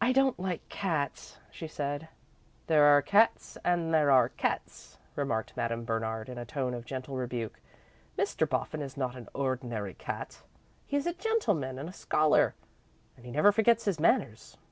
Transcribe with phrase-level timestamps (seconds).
[0.00, 2.08] "I don't like cats," she said.
[2.66, 3.94] "There are cats and
[4.36, 7.60] cats," remarked Madame Bernard in a tone of gentle rebuke.
[8.18, 8.48] "Mr.
[8.48, 10.42] Boffin is not an ordinary cat.
[10.84, 12.56] He is a gentleman and a scholar
[13.16, 14.56] and he never forgets his manners."